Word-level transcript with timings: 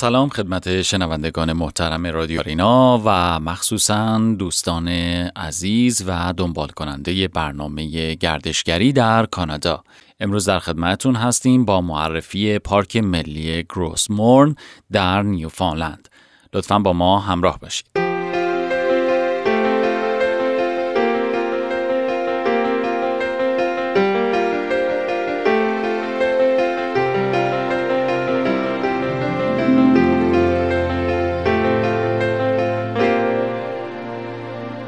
سلام 0.00 0.28
خدمت 0.28 0.82
شنوندگان 0.82 1.52
محترم 1.52 2.06
رادیو 2.06 2.42
رینا 2.42 3.02
و 3.04 3.40
مخصوصا 3.40 4.18
دوستان 4.38 4.88
عزیز 5.36 6.04
و 6.06 6.34
دنبال 6.36 6.68
کننده 6.68 7.28
برنامه 7.28 8.14
گردشگری 8.14 8.92
در 8.92 9.26
کانادا. 9.26 9.84
امروز 10.20 10.48
در 10.48 10.58
خدمتتون 10.58 11.16
هستیم 11.16 11.64
با 11.64 11.80
معرفی 11.80 12.58
پارک 12.58 12.96
ملی 12.96 13.62
گروسمورن 13.62 14.54
در 14.92 15.22
نیوفانلند. 15.22 16.08
لطفا 16.54 16.78
با 16.78 16.92
ما 16.92 17.20
همراه 17.20 17.58
باشید. 17.58 18.09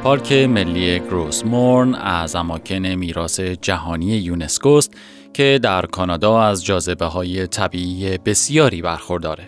پارک 0.03 0.33
ملی 0.33 1.00
گروسمورن 1.00 1.95
از 1.95 2.34
اماکن 2.34 2.86
میراث 2.86 3.41
جهانی 3.41 4.06
یونسکو 4.06 4.69
است 4.69 4.95
که 5.34 5.61
در 5.62 5.86
کانادا 5.86 6.42
از 6.42 6.64
جاذبه 6.64 7.06
های 7.06 7.47
طبیعی 7.47 8.19
بسیاری 8.19 8.83
برخورداره. 8.83 9.47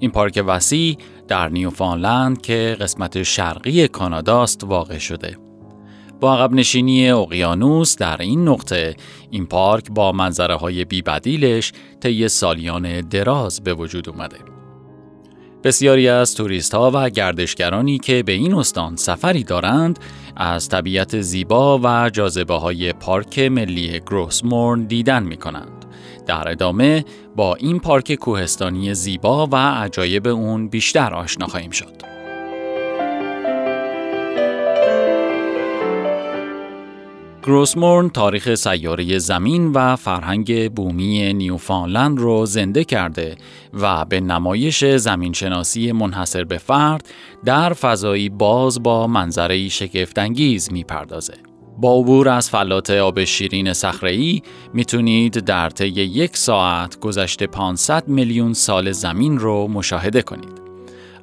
این 0.00 0.10
پارک 0.10 0.44
وسیع 0.46 0.98
در 1.28 1.48
نیوفانلند 1.48 2.42
که 2.42 2.76
قسمت 2.80 3.22
شرقی 3.22 3.88
کاناداست 3.88 4.64
واقع 4.64 4.98
شده. 4.98 5.36
با 6.20 6.34
عقب 6.34 6.52
نشینی 6.52 7.10
اقیانوس 7.10 7.96
در 7.96 8.16
این 8.22 8.48
نقطه 8.48 8.96
این 9.30 9.46
پارک 9.46 9.84
با 9.90 10.12
منظره 10.12 10.54
های 10.54 10.84
بیبدیلش 10.84 11.72
طی 12.00 12.28
سالیان 12.28 13.00
دراز 13.00 13.60
به 13.62 13.74
وجود 13.74 14.08
اومده. 14.08 14.53
بسیاری 15.64 16.08
از 16.08 16.34
توریست 16.34 16.74
ها 16.74 16.90
و 16.94 17.10
گردشگرانی 17.10 17.98
که 17.98 18.22
به 18.22 18.32
این 18.32 18.54
استان 18.54 18.96
سفری 18.96 19.44
دارند 19.44 19.98
از 20.36 20.68
طبیعت 20.68 21.20
زیبا 21.20 21.80
و 21.82 22.10
جاذبه 22.10 22.54
های 22.54 22.92
پارک 22.92 23.38
ملی 23.38 24.00
گروسمورن 24.00 24.84
دیدن 24.84 25.22
می 25.22 25.36
کنند. 25.36 25.84
در 26.26 26.48
ادامه 26.50 27.04
با 27.36 27.54
این 27.54 27.80
پارک 27.80 28.14
کوهستانی 28.14 28.94
زیبا 28.94 29.46
و 29.46 29.56
عجایب 29.56 30.26
اون 30.26 30.68
بیشتر 30.68 31.14
آشنا 31.14 31.46
خواهیم 31.46 31.70
شد. 31.70 32.23
گروسمورن 37.46 38.08
تاریخ 38.08 38.54
سیاره 38.54 39.18
زمین 39.18 39.72
و 39.72 39.96
فرهنگ 39.96 40.72
بومی 40.72 41.32
نیوفانلند 41.32 42.18
رو 42.18 42.46
زنده 42.46 42.84
کرده 42.84 43.36
و 43.74 44.04
به 44.04 44.20
نمایش 44.20 44.84
زمینشناسی 44.84 45.92
منحصر 45.92 46.44
به 46.44 46.58
فرد 46.58 47.08
در 47.44 47.72
فضایی 47.72 48.28
باز 48.28 48.82
با 48.82 49.06
منظره 49.06 49.68
شگفتانگیز 49.68 50.72
می‌پردازه. 50.72 51.34
با 51.78 51.98
عبور 51.98 52.28
از 52.28 52.50
فلات 52.50 52.90
آب 52.90 53.24
شیرین 53.24 53.72
صخره‌ای 53.72 54.42
می‌تونید 54.74 55.32
در 55.32 55.70
طی 55.70 55.88
یک 55.88 56.36
ساعت 56.36 57.00
گذشته 57.00 57.46
500 57.46 58.08
میلیون 58.08 58.52
سال 58.52 58.92
زمین 58.92 59.38
رو 59.38 59.68
مشاهده 59.68 60.22
کنید. 60.22 60.63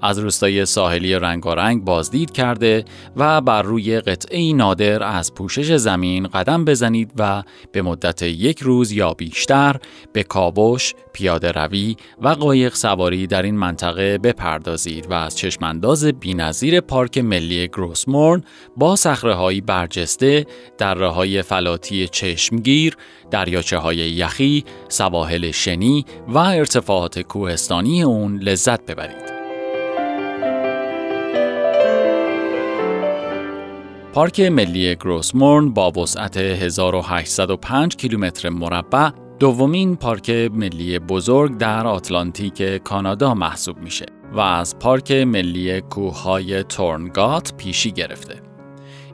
از 0.01 0.19
روستای 0.19 0.65
ساحلی 0.65 1.15
رنگارنگ 1.15 1.83
بازدید 1.83 2.31
کرده 2.31 2.85
و 3.15 3.41
بر 3.41 3.61
روی 3.61 3.99
قطعه 3.99 4.53
نادر 4.53 5.03
از 5.03 5.33
پوشش 5.33 5.75
زمین 5.75 6.27
قدم 6.27 6.65
بزنید 6.65 7.11
و 7.17 7.43
به 7.71 7.81
مدت 7.81 8.21
یک 8.21 8.59
روز 8.59 8.91
یا 8.91 9.13
بیشتر 9.13 9.75
به 10.13 10.23
کابوش، 10.23 10.93
پیاده 11.13 11.51
روی 11.51 11.95
و 12.21 12.29
قایق 12.29 12.75
سواری 12.75 13.27
در 13.27 13.41
این 13.41 13.55
منطقه 13.55 14.17
بپردازید 14.17 15.11
و 15.11 15.13
از 15.13 15.37
چشمانداز 15.37 16.05
بینظیر 16.05 16.81
پارک 16.81 17.17
ملی 17.17 17.67
گروسمورن 17.67 18.43
با 18.77 18.95
صخره‌های 18.95 19.61
برجسته، 19.61 20.45
های 20.81 21.41
فلاتی 21.41 22.07
چشمگیر، 22.07 22.97
دریاچه 23.31 23.77
های 23.77 23.97
یخی، 23.97 24.65
سواحل 24.89 25.51
شنی 25.51 26.05
و 26.27 26.37
ارتفاعات 26.37 27.19
کوهستانی 27.19 28.03
اون 28.03 28.37
لذت 28.37 28.85
ببرید. 28.85 29.30
پارک 34.13 34.39
ملی 34.39 34.95
گروسمورن 34.95 35.69
با 35.73 35.91
وسعت 35.91 36.37
1805 36.37 37.95
کیلومتر 37.95 38.49
مربع 38.49 39.09
دومین 39.39 39.95
پارک 39.95 40.29
ملی 40.29 40.99
بزرگ 40.99 41.57
در 41.57 41.87
آتلانتیک 41.87 42.63
کانادا 42.63 43.33
محسوب 43.33 43.77
میشه 43.77 44.05
و 44.33 44.39
از 44.39 44.79
پارک 44.79 45.11
ملی 45.11 45.81
کوههای 45.81 46.63
تورنگات 46.63 47.53
پیشی 47.57 47.91
گرفته. 47.91 48.41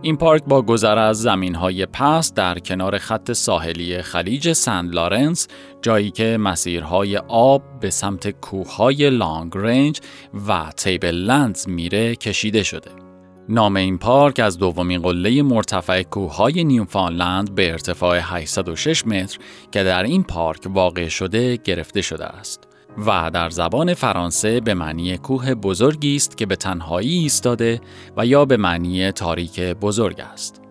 این 0.02 0.18
پارک 0.18 0.44
با 0.44 0.62
گذر 0.62 0.98
از 0.98 1.22
زمینهای 1.22 1.86
پست 1.86 2.36
در 2.36 2.60
کنار 2.60 2.98
خط 2.98 3.32
ساحلی 3.32 4.02
خلیج 4.02 4.54
سند 4.54 4.96
لارنس 4.96 5.48
جایی 5.82 6.12
که 6.12 6.38
مسیرهای 6.38 7.18
آب 7.28 7.64
به 7.80 7.90
سمت 7.90 8.30
کوههای 8.30 9.10
لانگ 9.10 9.52
رنج 9.56 10.02
و 10.48 10.72
تیبل 10.78 11.16
لندز 11.16 11.70
میره 11.70 12.16
کشیده 12.16 12.64
شده. 12.64 13.07
نام 13.50 13.76
این 13.76 13.98
پارک 13.98 14.40
از 14.40 14.58
دومین 14.58 15.02
قله 15.02 15.42
مرتفع 15.42 16.04
کوههای 16.04 16.64
نیوفانلند 16.64 17.56
به 17.56 17.72
ارتفاع 17.72 18.20
806 18.22 19.08
متر 19.08 19.40
که 19.72 19.84
در 19.84 20.04
این 20.04 20.24
پارک 20.24 20.62
واقع 20.66 21.08
شده 21.08 21.58
گرفته 21.58 22.02
شده 22.02 22.26
است 22.26 22.64
و 23.06 23.32
در 23.34 23.50
زبان 23.50 23.94
فرانسه 23.94 24.60
به 24.60 24.74
معنی 24.74 25.18
کوه 25.18 25.54
بزرگی 25.54 26.16
است 26.16 26.38
که 26.38 26.46
به 26.46 26.56
تنهایی 26.56 27.18
ایستاده 27.18 27.82
و 28.18 28.26
یا 28.26 28.46
به 28.46 28.58
معنی 28.58 29.12
تاریک 29.12 29.60
بزرگ 29.60 30.20
است. 30.20 30.67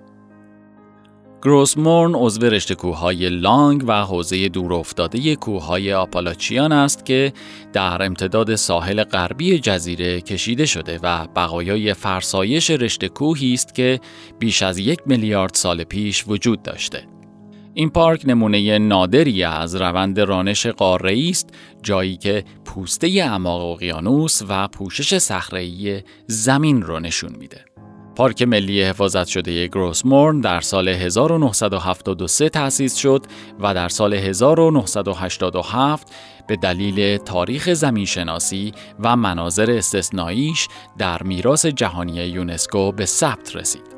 گروسمورن 1.47 2.15
عضو 2.15 2.47
رشته 2.47 2.75
کوههای 2.75 3.29
لانگ 3.29 3.85
و 3.87 3.93
حوزه 3.93 4.49
دورافتاده 4.49 5.37
کوههای 5.37 5.93
آپالاچیان 5.93 6.73
است 6.73 7.07
که 7.07 7.33
در 7.73 8.03
امتداد 8.03 8.55
ساحل 8.55 9.05
غربی 9.05 9.59
جزیره 9.59 10.21
کشیده 10.21 10.67
شده 10.67 10.99
و 11.03 11.27
بقایای 11.27 11.95
فرسایش 11.95 12.71
رشته 12.71 13.09
کوهی 13.09 13.55
است 13.55 13.75
که 13.75 14.01
بیش 14.39 14.63
از 14.63 14.79
یک 14.79 14.99
میلیارد 15.07 15.55
سال 15.55 15.85
پیش 15.85 16.25
وجود 16.29 16.63
داشته. 16.63 17.07
این 17.75 17.91
پارک 17.91 18.23
نمونه 18.25 18.79
نادری 18.79 19.45
از 19.45 19.77
روند 19.77 20.21
رانش 20.21 20.67
قاره‌ای 20.67 21.31
است 21.31 21.51
جایی 21.83 22.17
که 22.17 22.45
پوسته 22.65 23.07
اعماق 23.07 23.63
اقیانوس 23.63 24.43
و 24.49 24.69
پوشش 24.69 25.19
صخره‌ای 25.19 26.03
زمین 26.27 26.83
را 26.83 26.99
نشون 26.99 27.37
میده. 27.39 27.76
پارک 28.17 28.43
ملی 28.43 28.83
حفاظت 28.83 29.27
شده 29.27 29.67
گروسمورن 29.67 30.41
در 30.41 30.61
سال 30.61 30.89
1973 30.89 32.49
تأسیس 32.49 32.97
شد 32.97 33.27
و 33.61 33.75
در 33.75 33.89
سال 33.89 34.15
1987 34.15 36.15
به 36.47 36.57
دلیل 36.57 37.17
تاریخ 37.17 37.73
زمینشناسی 37.73 38.73
و 39.01 39.17
مناظر 39.17 39.71
استثناییش 39.71 40.69
در 40.99 41.23
میراث 41.23 41.67
جهانی 41.67 42.15
یونسکو 42.15 42.93
به 42.93 43.07
ثبت 43.07 43.57
رسید. 43.57 43.96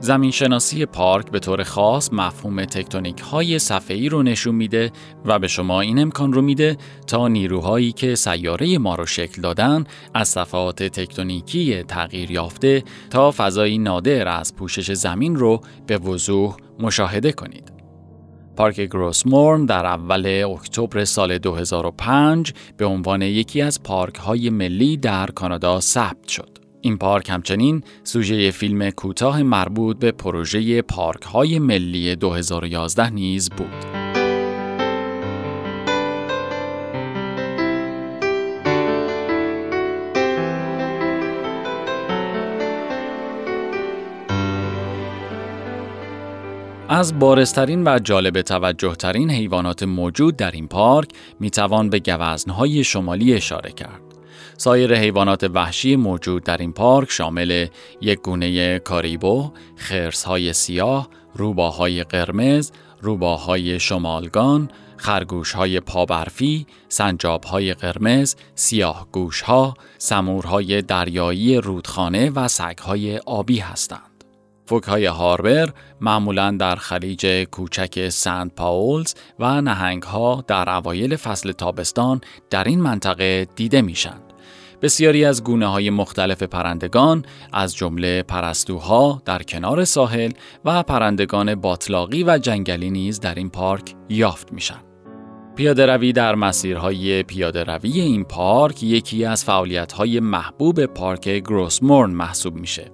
زمین 0.00 0.30
شناسی 0.30 0.86
پارک 0.86 1.30
به 1.30 1.38
طور 1.38 1.62
خاص 1.62 2.12
مفهوم 2.12 2.64
تکتونیک 2.64 3.20
های 3.20 3.58
صفحه‌ای 3.58 4.08
رو 4.08 4.22
نشون 4.22 4.54
میده 4.54 4.92
و 5.24 5.38
به 5.38 5.48
شما 5.48 5.80
این 5.80 5.98
امکان 5.98 6.32
رو 6.32 6.42
میده 6.42 6.76
تا 7.06 7.28
نیروهایی 7.28 7.92
که 7.92 8.14
سیاره 8.14 8.78
ما 8.78 8.94
رو 8.94 9.06
شکل 9.06 9.42
دادن 9.42 9.84
از 10.14 10.28
صفحات 10.28 10.82
تکتونیکی 10.82 11.82
تغییر 11.82 12.30
یافته 12.30 12.84
تا 13.10 13.30
فضایی 13.30 13.78
نادر 13.78 14.28
از 14.28 14.56
پوشش 14.56 14.92
زمین 14.92 15.36
رو 15.36 15.60
به 15.86 15.98
وضوح 15.98 16.56
مشاهده 16.78 17.32
کنید. 17.32 17.72
پارک 18.56 18.80
گروسمورن 18.80 19.66
در 19.66 19.86
اول 19.86 20.44
اکتبر 20.54 21.04
سال 21.04 21.38
2005 21.38 22.52
به 22.76 22.84
عنوان 22.84 23.22
یکی 23.22 23.62
از 23.62 23.82
پارک 23.82 24.14
های 24.14 24.50
ملی 24.50 24.96
در 24.96 25.26
کانادا 25.26 25.80
ثبت 25.80 26.28
شد. 26.28 26.57
این 26.80 26.98
پارک 26.98 27.30
همچنین 27.30 27.82
سوژه 28.04 28.50
فیلم 28.50 28.90
کوتاه 28.90 29.42
مربوط 29.42 29.98
به 29.98 30.12
پروژه 30.12 30.82
پارک 30.82 31.22
های 31.22 31.58
ملی 31.58 32.16
2011 32.16 33.10
نیز 33.10 33.50
بود. 33.50 34.08
از 46.90 47.18
بارسترین 47.18 47.88
و 47.88 47.98
جالب 47.98 48.42
توجه 48.42 48.94
ترین 48.94 49.30
حیوانات 49.30 49.82
موجود 49.82 50.36
در 50.36 50.50
این 50.50 50.68
پارک 50.68 51.08
می 51.40 51.50
توان 51.50 51.90
به 51.90 51.98
گوزنهای 51.98 52.84
شمالی 52.84 53.34
اشاره 53.34 53.72
کرد. 53.72 54.07
سایر 54.60 54.94
حیوانات 54.94 55.44
وحشی 55.44 55.96
موجود 55.96 56.44
در 56.44 56.56
این 56.56 56.72
پارک 56.72 57.10
شامل 57.10 57.66
یک 58.00 58.18
گونه 58.18 58.78
کاریبو، 58.78 59.52
خرسهای 59.76 60.52
سیاه، 60.52 61.08
روباهای 61.34 62.04
قرمز، 62.04 62.72
روباهای 63.00 63.80
شمالگان، 63.80 64.70
خرگوش 64.96 65.52
های 65.52 65.80
پابرفی، 65.80 66.66
سنجاب 66.88 67.44
های 67.44 67.74
قرمز، 67.74 68.36
سیاه 68.54 69.06
گوش 69.12 69.40
ها، 69.40 69.74
سمورهای 69.98 70.82
دریایی 70.82 71.56
رودخانه 71.56 72.30
و 72.30 72.48
سگ 72.48 72.78
های 72.78 73.18
آبی 73.18 73.58
هستند. 73.58 74.24
فوک 74.66 74.84
های 74.84 75.06
هاربر 75.06 75.72
معمولا 76.00 76.50
در 76.50 76.76
خلیج 76.76 77.44
کوچک 77.50 78.08
سنت 78.08 78.54
پاولز 78.54 79.14
و 79.38 79.60
نهنگ 79.60 80.02
ها 80.02 80.44
در 80.46 80.70
اوایل 80.70 81.16
فصل 81.16 81.52
تابستان 81.52 82.20
در 82.50 82.64
این 82.64 82.80
منطقه 82.80 83.46
دیده 83.56 83.82
میشند. 83.82 84.27
بسیاری 84.82 85.24
از 85.24 85.44
گونه 85.44 85.66
های 85.66 85.90
مختلف 85.90 86.42
پرندگان 86.42 87.24
از 87.52 87.76
جمله 87.76 88.22
پرستوها 88.22 89.22
در 89.24 89.42
کنار 89.42 89.84
ساحل 89.84 90.30
و 90.64 90.82
پرندگان 90.82 91.54
باطلاقی 91.54 92.24
و 92.24 92.38
جنگلی 92.38 92.90
نیز 92.90 93.20
در 93.20 93.34
این 93.34 93.50
پارک 93.50 93.94
یافت 94.08 94.52
میشن. 94.52 94.80
پیاده 95.56 95.86
روی 95.86 96.12
در 96.12 96.34
مسیرهای 96.34 97.22
پیاده 97.22 97.64
روی 97.64 98.00
این 98.00 98.24
پارک 98.24 98.82
یکی 98.82 99.24
از 99.24 99.44
فعالیت‌های 99.44 100.20
محبوب 100.20 100.86
پارک 100.86 101.28
گروسمورن 101.28 102.10
محسوب 102.10 102.54
میشه. 102.54 102.90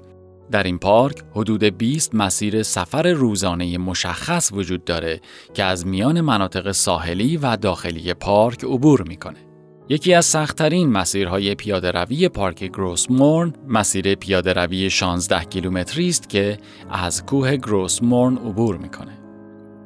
در 0.50 0.62
این 0.62 0.78
پارک 0.78 1.16
حدود 1.32 1.64
20 1.64 2.14
مسیر 2.14 2.62
سفر 2.62 3.12
روزانه 3.12 3.78
مشخص 3.78 4.52
وجود 4.52 4.84
داره 4.84 5.20
که 5.54 5.64
از 5.64 5.86
میان 5.86 6.20
مناطق 6.20 6.72
ساحلی 6.72 7.36
و 7.36 7.56
داخلی 7.56 8.14
پارک 8.14 8.64
عبور 8.64 9.02
می‌کنه. 9.08 9.53
یکی 9.88 10.14
از 10.14 10.24
سختترین 10.24 10.88
مسیرهای 10.88 11.54
پیاده 11.54 11.90
روی 11.90 12.28
پارک 12.28 12.64
گروسمورن 12.64 13.52
مسیر 13.68 14.14
پیاده 14.14 14.52
روی 14.52 14.90
16 14.90 15.44
کیلومتری 15.44 16.08
است 16.08 16.28
که 16.28 16.58
از 16.90 17.26
کوه 17.26 17.56
گروسمورن 17.56 18.36
عبور 18.36 18.76
می‌کنه. 18.76 19.18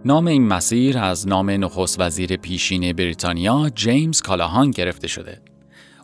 نام 0.05 0.27
این 0.27 0.49
مسیر 0.49 0.99
از 0.99 1.29
نام 1.29 1.51
نخست 1.51 2.01
وزیر 2.01 2.37
پیشین 2.37 2.93
بریتانیا 2.93 3.71
جیمز 3.75 4.23
کالاهان 4.23 4.71
گرفته 4.71 5.09
شده. 5.09 5.41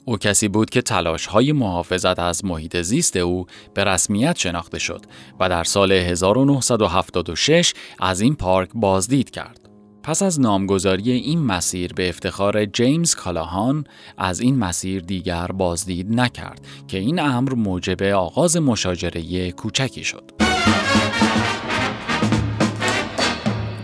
او 0.04 0.18
کسی 0.18 0.48
بود 0.48 0.70
که 0.70 0.82
تلاش 0.82 1.26
های 1.26 1.52
محافظت 1.52 2.18
از 2.18 2.44
محیط 2.44 2.76
زیست 2.76 3.16
او 3.16 3.46
به 3.74 3.84
رسمیت 3.84 4.38
شناخته 4.38 4.78
شد 4.78 5.06
و 5.40 5.48
در 5.48 5.64
سال 5.64 5.92
1976 5.92 7.74
از 8.00 8.20
این 8.20 8.34
پارک 8.34 8.68
بازدید 8.74 9.30
کرد. 9.30 9.63
پس 10.04 10.22
از 10.22 10.40
نامگذاری 10.40 11.10
این 11.10 11.38
مسیر 11.38 11.92
به 11.92 12.08
افتخار 12.08 12.64
جیمز 12.64 13.14
کالاهان 13.14 13.84
از 14.18 14.40
این 14.40 14.58
مسیر 14.58 15.02
دیگر 15.02 15.46
بازدید 15.46 16.20
نکرد 16.20 16.60
که 16.88 16.98
این 16.98 17.18
امر 17.18 17.54
موجب 17.54 18.02
آغاز 18.02 18.56
مشاجره 18.56 19.52
کوچکی 19.52 20.04
شد. 20.04 20.30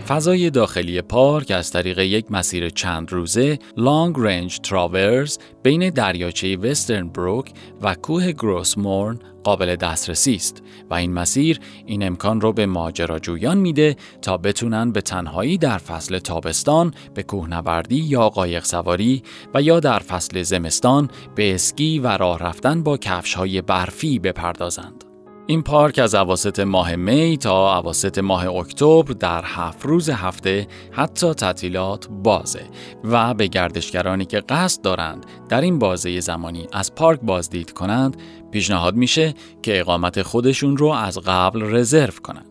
فضای 0.07 0.49
داخلی 0.49 1.01
پارک 1.01 1.51
از 1.51 1.71
طریق 1.71 1.99
یک 1.99 2.31
مسیر 2.31 2.69
چند 2.69 3.11
روزه 3.11 3.59
لانگ 3.77 4.15
رنج 4.17 4.59
تراورز 4.59 5.37
بین 5.63 5.89
دریاچه 5.89 6.57
وسترن 6.57 7.07
بروک 7.07 7.51
و 7.81 7.95
کوه 7.95 8.31
گروسمورن 8.31 9.19
قابل 9.43 9.75
دسترسی 9.75 10.35
است 10.35 10.63
و 10.89 10.93
این 10.93 11.13
مسیر 11.13 11.59
این 11.85 12.03
امکان 12.03 12.41
رو 12.41 12.53
به 12.53 12.65
ماجراجویان 12.65 13.57
میده 13.57 13.95
تا 14.21 14.37
بتونن 14.37 14.91
به 14.91 15.01
تنهایی 15.01 15.57
در 15.57 15.77
فصل 15.77 16.19
تابستان 16.19 16.93
به 17.13 17.23
کوهنوردی 17.23 17.99
یا 17.99 18.29
قایق 18.29 18.63
سواری 18.63 19.23
و 19.53 19.61
یا 19.61 19.79
در 19.79 19.99
فصل 19.99 20.43
زمستان 20.43 21.09
به 21.35 21.55
اسکی 21.55 21.99
و 21.99 22.07
راه 22.07 22.39
رفتن 22.39 22.83
با 22.83 22.97
کفش 22.97 23.33
های 23.33 23.61
برفی 23.61 24.19
بپردازند. 24.19 25.10
این 25.51 25.63
پارک 25.63 25.99
از 25.99 26.15
اواسط 26.15 26.59
ماه 26.59 26.95
می 26.95 27.37
تا 27.37 27.77
اواسط 27.79 28.17
ماه 28.17 28.47
اکتبر 28.47 29.13
در 29.13 29.43
هفت 29.45 29.85
روز 29.85 30.09
هفته 30.09 30.67
حتی 30.91 31.33
تعطیلات 31.33 32.07
بازه 32.09 32.61
و 33.03 33.33
به 33.33 33.47
گردشگرانی 33.47 34.25
که 34.25 34.39
قصد 34.39 34.81
دارند 34.81 35.25
در 35.49 35.61
این 35.61 35.79
بازه 35.79 36.19
زمانی 36.19 36.67
از 36.73 36.95
پارک 36.95 37.19
بازدید 37.21 37.71
کنند 37.73 38.17
پیشنهاد 38.51 38.95
میشه 38.95 39.33
که 39.61 39.79
اقامت 39.79 40.21
خودشون 40.21 40.77
رو 40.77 40.87
از 40.87 41.17
قبل 41.17 41.75
رزرو 41.75 42.13
کنند. 42.23 42.49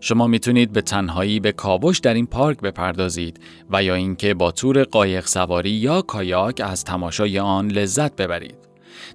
شما 0.00 0.26
می‌تونید 0.26 0.72
به 0.72 0.82
تنهایی 0.82 1.40
به 1.40 1.52
کاوش 1.52 1.98
در 1.98 2.14
این 2.14 2.26
پارک 2.26 2.60
بپردازید 2.60 3.40
و 3.70 3.82
یا 3.82 3.94
اینکه 3.94 4.34
با 4.34 4.50
تور 4.50 4.82
قایق 4.82 5.26
سواری 5.26 5.70
یا 5.70 6.02
کایاک 6.02 6.60
از 6.64 6.84
تماشای 6.84 7.38
آن 7.38 7.68
لذت 7.68 8.16
ببرید. 8.16 8.67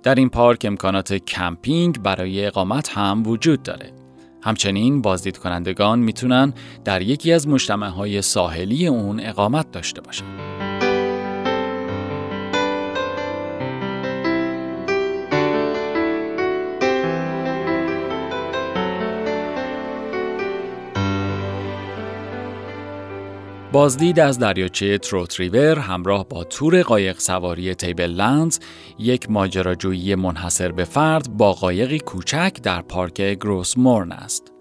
در 0.04 0.16
این 0.16 0.30
پارک 0.30 0.66
امکانات 0.66 1.14
کمپینگ 1.14 2.02
برای 2.02 2.46
اقامت 2.46 2.90
هم 2.98 3.24
وجود 3.28 3.64
داره. 3.64 3.92
همچنین 4.44 5.02
بازدید 5.02 5.38
کنندگان 5.38 6.00
می‌تونن 6.00 6.54
در 6.86 7.02
یکی 7.02 7.34
از 7.34 7.48
مجتمع 7.48 7.88
های 7.88 8.22
ساحلی 8.22 8.88
اون 8.88 9.20
اقامت 9.20 9.72
داشته 9.72 10.02
باشند. 10.02 10.53
بازدید 23.74 24.20
از 24.20 24.40
دریاچه 24.40 24.98
تروت 24.98 25.40
ریور 25.40 25.80
همراه 25.80 26.28
با 26.30 26.44
تور 26.44 26.82
قایق 26.82 27.20
سواری 27.20 27.76
تیبل 27.76 28.12
لندز 28.12 28.60
یک 29.00 29.32
ماجراجویی 29.32 30.16
منحصر 30.16 30.72
به 30.72 30.84
فرد 30.84 31.38
با 31.38 31.54
قایقی 31.54 32.00
کوچک 32.00 32.54
در 32.64 32.82
پارک 32.82 33.22
گروسمورن 33.22 34.12
است. 34.12 34.52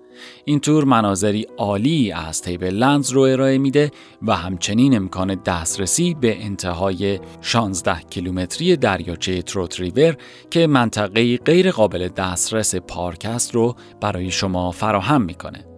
این 0.44 0.60
تور 0.60 0.84
مناظری 0.84 1.46
عالی 1.56 2.12
از 2.12 2.42
تیبل 2.42 2.74
لندز 2.74 3.10
رو 3.10 3.20
ارائه 3.20 3.58
میده 3.58 3.90
و 4.22 4.36
همچنین 4.36 4.96
امکان 4.96 5.34
دسترسی 5.34 6.14
به 6.14 6.44
انتهای 6.44 7.20
16 7.40 8.00
کیلومتری 8.10 8.76
دریاچه 8.76 9.42
تروت 9.42 9.80
ریور 9.80 10.16
که 10.50 10.66
منطقه 10.66 11.36
غیر 11.36 11.70
قابل 11.70 12.08
دسترس 12.08 12.74
پارک 12.74 13.24
است 13.24 13.54
رو 13.54 13.74
برای 14.00 14.30
شما 14.30 14.70
فراهم 14.70 15.22
می‌کنه. 15.22 15.71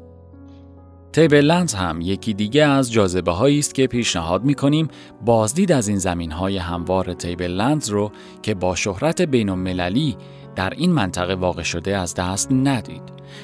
تیبلند 1.14 1.71
هم 1.71 2.00
یکی 2.00 2.35
دیگه 2.35 2.64
از 2.64 2.92
جاذبه 2.92 3.33
هایی 3.33 3.59
است 3.59 3.75
که 3.75 3.87
پیشنهاد 3.87 4.44
می 4.44 4.54
کنیم 4.54 4.88
بازدید 5.25 5.73
از 5.73 5.88
این 5.88 5.99
زمین 5.99 6.33
های 6.33 6.56
هموار 6.56 7.12
تیبلند 7.12 7.88
رو 7.88 8.12
که 8.42 8.54
با 8.54 8.75
شهرت 8.75 9.23
بین 9.23 9.49
المللی 9.49 10.16
در 10.56 10.71
این 10.71 10.92
منطقه 10.92 11.35
واقع 11.35 11.62
شده 11.62 11.97
از 11.97 12.14
دست 12.14 12.52
ندید. 12.52 13.02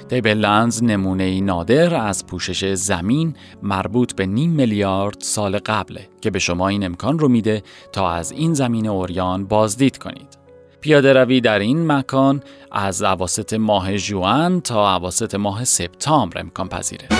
تیبلندز 0.08 0.82
نمونه 0.82 1.24
ای 1.24 1.40
نادر 1.40 1.94
از 1.94 2.26
پوشش 2.26 2.74
زمین 2.74 3.34
مربوط 3.62 4.12
به 4.12 4.26
نیم 4.26 4.50
میلیارد 4.50 5.20
سال 5.20 5.58
قبله 5.58 6.08
که 6.20 6.30
به 6.30 6.38
شما 6.38 6.68
این 6.68 6.84
امکان 6.84 7.18
رو 7.18 7.28
میده 7.28 7.62
تا 7.92 8.10
از 8.10 8.32
این 8.32 8.54
زمین 8.54 8.88
اوریان 8.88 9.44
بازدید 9.44 9.98
کنید. 9.98 10.38
پیاده 10.80 11.12
روی 11.12 11.40
در 11.40 11.58
این 11.58 11.92
مکان 11.92 12.42
از 12.72 13.02
عواست 13.02 13.54
ماه 13.54 13.96
جوان 13.96 14.60
تا 14.60 14.94
عواست 14.94 15.34
ماه 15.34 15.64
سپتامبر 15.64 16.40
امکان 16.40 16.68
پذیره. 16.68 17.19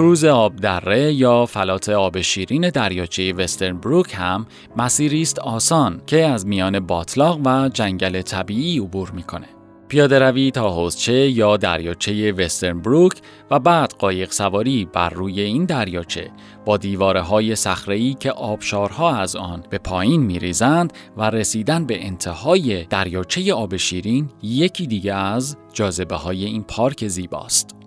کروز 0.00 0.24
آب 0.24 0.56
دره 0.56 1.12
یا 1.12 1.46
فلات 1.46 1.88
آب 1.88 2.20
شیرین 2.20 2.70
دریاچه 2.70 3.32
وسترن 3.32 3.78
بروک 3.78 4.14
هم 4.14 4.46
مسیری 4.76 5.22
است 5.22 5.38
آسان 5.38 6.02
که 6.06 6.26
از 6.26 6.46
میان 6.46 6.80
باطلاق 6.80 7.40
و 7.44 7.68
جنگل 7.68 8.22
طبیعی 8.22 8.78
عبور 8.78 9.10
می‌کنه. 9.10 9.46
پیاده 9.88 10.18
روی 10.18 10.50
تا 10.50 10.70
حوزچه 10.70 11.30
یا 11.30 11.56
دریاچه 11.56 12.32
وسترن 12.32 12.80
بروک 12.80 13.12
و 13.50 13.58
بعد 13.58 13.94
قایق 13.98 14.32
سواری 14.32 14.88
بر 14.92 15.10
روی 15.10 15.40
این 15.40 15.64
دریاچه 15.64 16.30
با 16.64 16.76
دیواره 16.76 17.20
های 17.20 17.56
صخره‌ای 17.56 18.14
که 18.14 18.32
آبشارها 18.32 19.16
از 19.16 19.36
آن 19.36 19.64
به 19.70 19.78
پایین 19.78 20.22
میریزند 20.22 20.92
و 21.16 21.30
رسیدن 21.30 21.86
به 21.86 22.06
انتهای 22.06 22.84
دریاچه 22.84 23.54
آب 23.54 23.76
شیرین 23.76 24.28
یکی 24.42 24.86
دیگه 24.86 25.14
از 25.14 25.56
جاذبه 25.72 26.16
های 26.16 26.44
این 26.44 26.62
پارک 26.62 27.08
زیباست. 27.08 27.79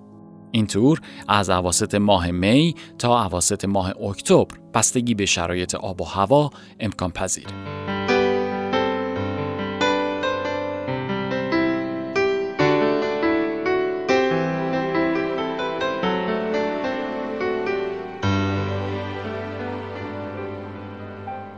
این 0.55 0.67
تور 0.67 1.01
از 1.27 1.49
عواست 1.49 1.95
ماه 1.95 2.31
می 2.31 2.75
تا 2.99 3.23
عواست 3.23 3.65
ماه 3.65 3.93
اکتبر 4.01 4.57
بستگی 4.73 5.13
به 5.13 5.25
شرایط 5.25 5.75
آب 5.75 6.01
و 6.01 6.03
هوا 6.03 6.49
امکان 6.79 7.11
پذیره. 7.11 7.82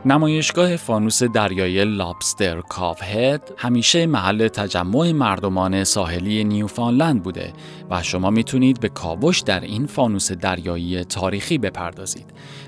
نمایشگاه 0.06 0.76
فانوس 0.76 1.22
دریایی 1.22 1.84
لابستر 1.84 2.60
کاوهد 2.60 3.52
همیشه 3.56 4.06
محل 4.06 4.48
تجمع 4.48 5.12
مردمان 5.12 5.84
ساحلی 5.84 6.44
نیوفانلند 6.44 7.22
بوده 7.22 7.52
و 7.90 8.02
شما 8.02 8.30
می‌تونید 8.30 8.80
به 8.80 8.88
کاوش 8.88 9.40
در 9.40 9.60
این 9.60 9.86
فانوس 9.86 10.32
دریایی 10.32 11.04
تاریخی 11.04 11.58
بپردازید 11.58 12.26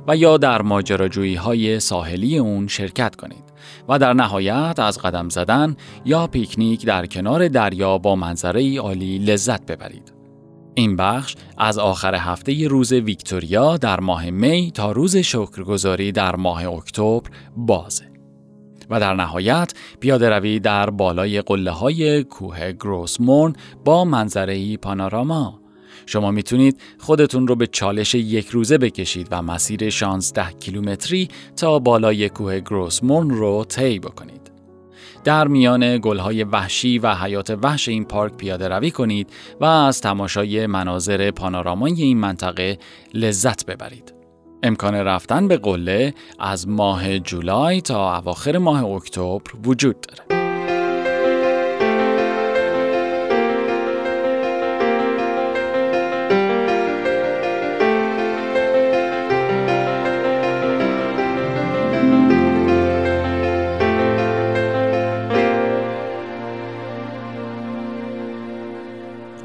و 0.08 0.16
یا 0.16 0.36
در 0.36 0.62
ماجراجویی 0.62 1.34
های 1.34 1.80
ساحلی 1.80 2.38
اون 2.38 2.66
شرکت 2.66 3.16
کنید 3.16 3.44
و 3.88 3.98
در 3.98 4.12
نهایت 4.12 4.78
از 4.78 4.98
قدم 4.98 5.28
زدن 5.28 5.76
یا 6.04 6.26
پیکنیک 6.26 6.86
در 6.86 7.06
کنار 7.06 7.48
دریا 7.48 7.98
با 7.98 8.16
منظره 8.16 8.78
عالی 8.78 9.18
لذت 9.18 9.66
ببرید. 9.66 10.17
این 10.78 10.96
بخش 10.96 11.36
از 11.56 11.78
آخر 11.78 12.14
هفته 12.14 12.68
روز 12.68 12.92
ویکتوریا 12.92 13.76
در 13.76 14.00
ماه 14.00 14.30
می 14.30 14.70
تا 14.74 14.92
روز 14.92 15.16
شکرگزاری 15.16 16.12
در 16.12 16.36
ماه 16.36 16.66
اکتبر 16.66 17.30
بازه. 17.56 18.04
و 18.90 19.00
در 19.00 19.14
نهایت 19.14 19.72
پیاده 20.00 20.28
روی 20.28 20.60
در 20.60 20.90
بالای 20.90 21.42
قله 21.42 21.70
های 21.70 22.24
کوه 22.24 22.72
گروسمورن 22.72 23.52
با 23.84 24.04
منظره 24.04 24.76
پاناراما 24.76 25.60
شما 26.06 26.30
می‌تونید 26.30 26.80
خودتون 26.98 27.46
رو 27.48 27.56
به 27.56 27.66
چالش 27.66 28.14
یک 28.14 28.48
روزه 28.48 28.78
بکشید 28.78 29.28
و 29.30 29.42
مسیر 29.42 29.90
16 29.90 30.52
کیلومتری 30.52 31.28
تا 31.56 31.78
بالای 31.78 32.28
کوه 32.28 32.60
گروسمورن 32.60 33.30
رو 33.30 33.64
طی 33.64 33.98
بکنید. 33.98 34.47
در 35.24 35.48
میان 35.48 35.98
گلهای 35.98 36.44
وحشی 36.44 36.98
و 36.98 37.14
حیات 37.14 37.58
وحش 37.62 37.88
این 37.88 38.04
پارک 38.04 38.36
پیاده 38.36 38.68
روی 38.68 38.90
کنید 38.90 39.30
و 39.60 39.64
از 39.64 40.00
تماشای 40.00 40.66
مناظر 40.66 41.30
پانورامای 41.30 42.02
این 42.02 42.18
منطقه 42.18 42.78
لذت 43.14 43.66
ببرید. 43.66 44.14
امکان 44.62 44.94
رفتن 44.94 45.48
به 45.48 45.56
قله 45.56 46.14
از 46.38 46.68
ماه 46.68 47.18
جولای 47.18 47.80
تا 47.80 48.16
اواخر 48.16 48.58
ماه 48.58 48.84
اکتبر 48.84 49.50
وجود 49.64 49.96
داره. 50.00 50.37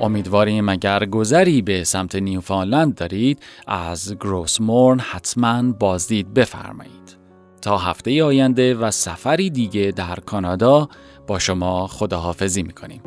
امیدواریم 0.03 0.69
اگر 0.69 1.05
گذری 1.05 1.61
به 1.61 1.83
سمت 1.83 2.15
نیوفانلند 2.15 2.95
دارید 2.95 3.39
از 3.67 4.15
گروسمورن 4.15 4.99
حتما 4.99 5.71
بازدید 5.71 6.33
بفرمایید. 6.33 7.17
تا 7.61 7.77
هفته 7.77 8.23
آینده 8.23 8.75
و 8.75 8.91
سفری 8.91 9.49
دیگه 9.49 9.93
در 9.95 10.15
کانادا 10.15 10.89
با 11.27 11.39
شما 11.39 11.87
خداحافظی 11.87 12.63
می‌کنیم. 12.63 13.01